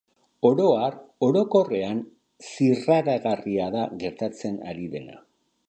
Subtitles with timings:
[0.47, 0.95] Oro har,
[1.27, 1.99] orokorrean,
[2.53, 5.23] zirraragarria da gertatzen ari dena.